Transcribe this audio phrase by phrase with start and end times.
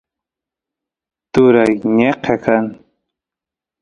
[1.31, 2.65] turay ñeqe kan